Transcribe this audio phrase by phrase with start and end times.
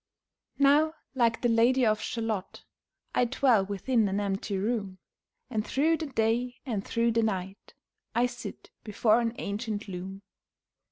[0.57, 2.65] Now like the Lady of Shalott,
[3.13, 4.97] I dwell within an empty room,
[5.51, 7.75] And through the day and through the night
[8.15, 10.23] I sit before an ancient loom.